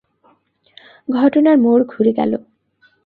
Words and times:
ঘটনার 1.09 1.57
মোড় 1.57 1.83
ঘুরে 1.83 2.11
গেল! 2.13 2.31